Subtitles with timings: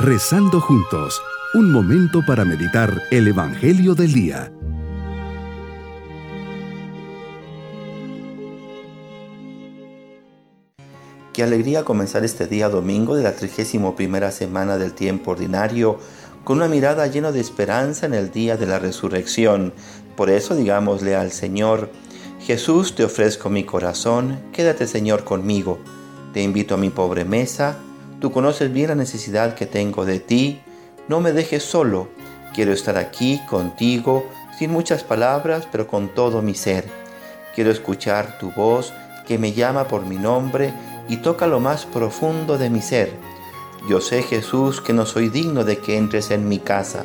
[0.00, 1.20] Rezando juntos,
[1.54, 4.52] un momento para meditar el Evangelio del Día.
[11.32, 15.98] Qué alegría comenzar este día domingo de la 31 primera semana del tiempo ordinario
[16.44, 19.72] con una mirada llena de esperanza en el día de la resurrección.
[20.16, 21.90] Por eso digámosle al Señor,
[22.38, 25.80] Jesús, te ofrezco mi corazón, quédate Señor conmigo.
[26.32, 27.78] Te invito a mi pobre mesa
[28.20, 30.60] Tú conoces bien la necesidad que tengo de ti.
[31.06, 32.08] No me dejes solo.
[32.52, 34.26] Quiero estar aquí contigo,
[34.58, 36.84] sin muchas palabras, pero con todo mi ser.
[37.54, 38.92] Quiero escuchar tu voz
[39.24, 40.72] que me llama por mi nombre
[41.08, 43.12] y toca lo más profundo de mi ser.
[43.88, 47.04] Yo sé, Jesús, que no soy digno de que entres en mi casa,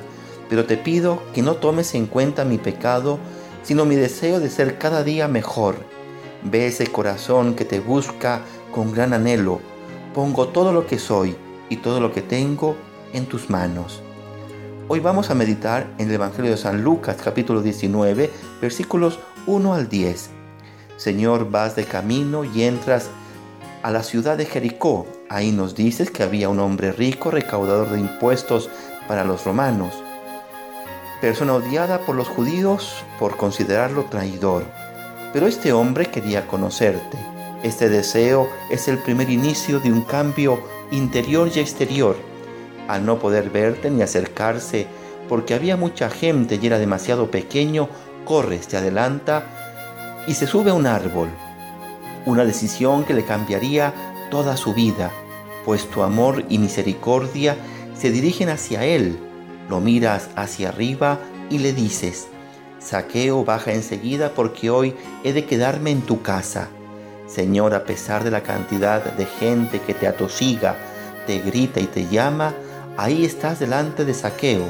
[0.49, 3.19] pero te pido que no tomes en cuenta mi pecado,
[3.61, 5.75] sino mi deseo de ser cada día mejor.
[6.41, 9.61] Ve ese corazón que te busca con gran anhelo
[10.13, 11.35] pongo todo lo que soy
[11.69, 12.75] y todo lo que tengo
[13.13, 14.01] en tus manos.
[14.87, 18.29] Hoy vamos a meditar en el Evangelio de San Lucas capítulo 19
[18.61, 20.29] versículos 1 al 10.
[20.97, 23.09] Señor, vas de camino y entras
[23.81, 25.07] a la ciudad de Jericó.
[25.29, 28.69] Ahí nos dices que había un hombre rico, recaudador de impuestos
[29.07, 29.93] para los romanos.
[31.21, 34.65] Persona odiada por los judíos por considerarlo traidor.
[35.31, 37.32] Pero este hombre quería conocerte
[37.63, 40.59] este deseo es el primer inicio de un cambio
[40.91, 42.17] interior y exterior.
[42.89, 44.85] Al no poder verte ni acercarse,
[45.29, 47.87] porque había mucha gente y era demasiado pequeño,
[48.25, 49.45] corre, te adelanta
[50.27, 51.29] y se sube a un árbol.
[52.25, 53.93] Una decisión que le cambiaría
[54.29, 55.11] toda su vida,
[55.63, 57.55] pues tu amor y misericordia
[57.97, 59.17] se dirigen hacia él.
[59.69, 61.17] Lo miras hacia arriba
[61.49, 62.27] y le dices,
[62.79, 66.67] Saqueo baja enseguida porque hoy he de quedarme en tu casa.
[67.33, 70.75] Señor, a pesar de la cantidad de gente que te atosiga,
[71.25, 72.53] te grita y te llama,
[72.95, 74.69] ahí estás delante de saqueo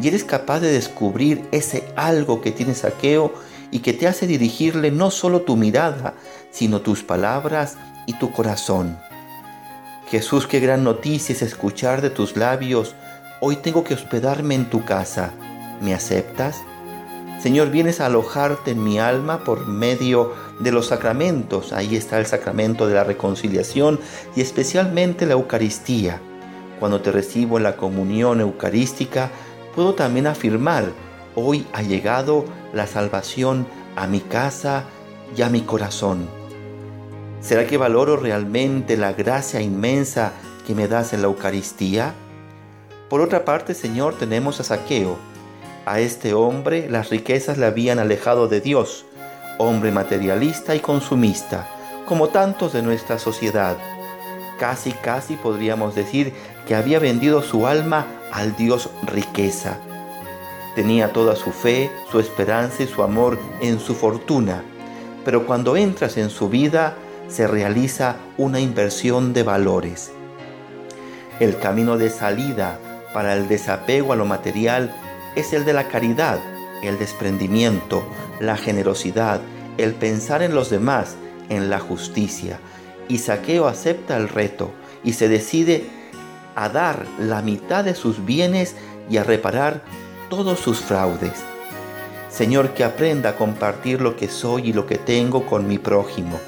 [0.00, 3.32] y eres capaz de descubrir ese algo que tiene saqueo
[3.72, 6.14] y que te hace dirigirle no solo tu mirada,
[6.50, 8.96] sino tus palabras y tu corazón.
[10.08, 12.94] Jesús, qué gran noticia es escuchar de tus labios,
[13.40, 15.32] hoy tengo que hospedarme en tu casa.
[15.80, 16.56] ¿Me aceptas?
[17.40, 21.72] Señor, vienes a alojarte en mi alma por medio de los sacramentos.
[21.72, 24.00] Ahí está el sacramento de la reconciliación
[24.34, 26.20] y especialmente la Eucaristía.
[26.80, 29.30] Cuando te recibo en la comunión eucarística,
[29.74, 30.84] puedo también afirmar,
[31.34, 33.66] hoy ha llegado la salvación
[33.96, 34.84] a mi casa
[35.36, 36.26] y a mi corazón.
[37.40, 40.32] ¿Será que valoro realmente la gracia inmensa
[40.66, 42.14] que me das en la Eucaristía?
[43.08, 45.16] Por otra parte, Señor, tenemos a Saqueo,
[45.86, 49.06] a este hombre las riquezas le habían alejado de Dios,
[49.58, 51.66] hombre materialista y consumista,
[52.06, 53.76] como tantos de nuestra sociedad.
[54.58, 56.32] Casi, casi podríamos decir
[56.66, 59.78] que había vendido su alma al Dios riqueza.
[60.74, 64.62] Tenía toda su fe, su esperanza y su amor en su fortuna,
[65.24, 66.94] pero cuando entras en su vida
[67.28, 70.12] se realiza una inversión de valores.
[71.40, 72.78] El camino de salida
[73.12, 74.94] para el desapego a lo material
[75.34, 76.38] es el de la caridad,
[76.82, 78.02] el desprendimiento,
[78.40, 79.40] la generosidad,
[79.78, 81.16] el pensar en los demás,
[81.48, 82.58] en la justicia.
[83.08, 84.70] Y Saqueo acepta el reto
[85.04, 85.84] y se decide
[86.54, 88.74] a dar la mitad de sus bienes
[89.10, 89.82] y a reparar
[90.28, 91.44] todos sus fraudes.
[92.30, 96.38] Señor, que aprenda a compartir lo que soy y lo que tengo con mi prójimo.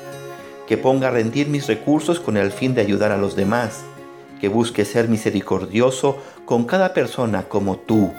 [0.66, 3.80] Que ponga a rendir mis recursos con el fin de ayudar a los demás.
[4.40, 8.12] Que busque ser misericordioso con cada persona como tú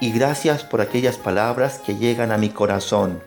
[0.00, 3.22] y gracias por aquellas palabras que llegan a mi corazón.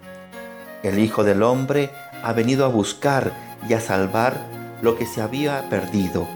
[0.81, 1.91] El Hijo del Hombre
[2.23, 3.31] ha venido a buscar
[3.69, 4.45] y a salvar
[4.81, 6.27] lo que se había perdido.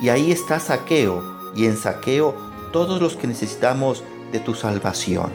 [0.00, 1.22] Y ahí está Saqueo,
[1.54, 2.34] y en Saqueo
[2.72, 4.02] todos los que necesitamos
[4.32, 5.30] de tu salvación.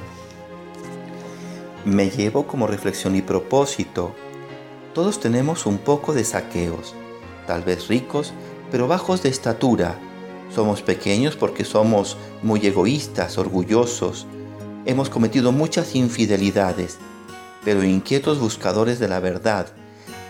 [1.86, 4.14] Me llevo como reflexión y propósito.
[4.94, 6.94] Todos tenemos un poco de saqueos,
[7.48, 8.34] tal vez ricos,
[8.70, 9.96] pero bajos de estatura.
[10.54, 14.28] Somos pequeños porque somos muy egoístas, orgullosos,
[14.90, 16.98] Hemos cometido muchas infidelidades,
[17.64, 19.68] pero inquietos buscadores de la verdad,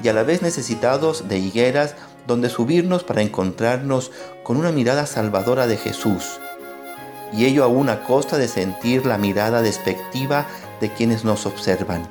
[0.03, 1.95] y a la vez necesitados de higueras
[2.27, 4.11] donde subirnos para encontrarnos
[4.43, 6.41] con una mirada salvadora de Jesús,
[7.31, 10.45] y ello aún a costa de sentir la mirada despectiva
[10.81, 12.09] de quienes nos observan.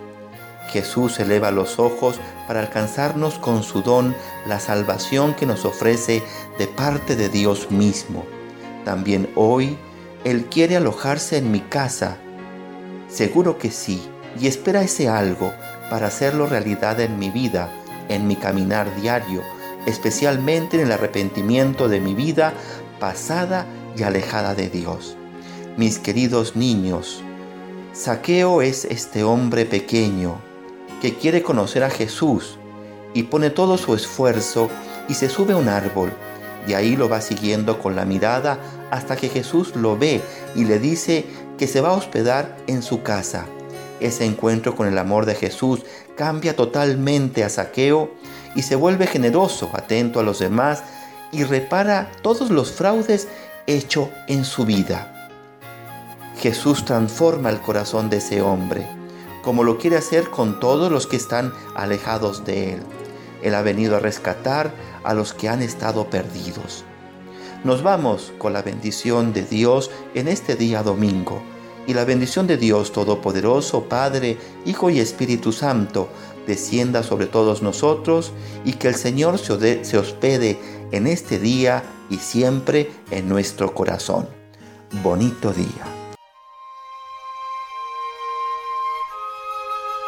[0.71, 4.17] Jesús eleva los ojos para alcanzarnos con su don
[4.47, 6.23] la salvación que nos ofrece
[6.59, 8.25] de parte de Dios mismo.
[8.87, 9.77] También hoy
[10.25, 12.17] Él quiere alojarse en mi casa,
[13.09, 14.03] Seguro que sí,
[14.41, 15.53] y espera ese algo
[15.91, 17.71] para hacerlo realidad en mi vida,
[18.09, 19.43] en mi caminar diario,
[19.87, 22.53] especialmente en el arrepentimiento de mi vida
[23.01, 23.67] pasada
[23.97, 25.17] y alejada de Dios.
[25.77, 27.23] Mis queridos niños,
[27.93, 30.41] Saqueo es este hombre pequeño
[31.01, 32.59] que quiere conocer a Jesús
[33.15, 34.69] y pone todo su esfuerzo
[35.09, 36.13] y se sube a un árbol.
[36.67, 38.59] Y ahí lo va siguiendo con la mirada
[38.91, 40.21] hasta que Jesús lo ve
[40.55, 41.25] y le dice
[41.59, 43.47] que se va a hospedar en su casa.
[44.01, 45.85] Ese encuentro con el amor de Jesús
[46.17, 48.11] cambia totalmente a Saqueo
[48.55, 50.83] y se vuelve generoso, atento a los demás
[51.33, 53.29] y repara todos los fraudes
[53.67, 55.15] hechos en su vida.
[56.41, 58.87] Jesús transforma el corazón de ese hombre,
[59.43, 62.83] como lo quiere hacer con todos los que están alejados de Él.
[63.43, 64.73] Él ha venido a rescatar
[65.05, 66.85] a los que han estado perdidos.
[67.65, 71.43] Nos vamos con la bendición de Dios en este día domingo.
[71.89, 76.09] Y la bendición de Dios Todopoderoso, Padre, Hijo y Espíritu Santo,
[76.47, 78.33] descienda sobre todos nosotros
[78.65, 80.59] y que el Señor se hospede
[80.93, 84.29] en este día y siempre en nuestro corazón.
[85.03, 85.67] Bonito día.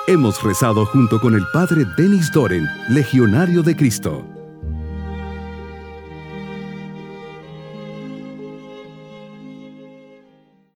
[0.06, 4.39] Hemos rezado junto con el Padre Denis Doren, Legionario de Cristo.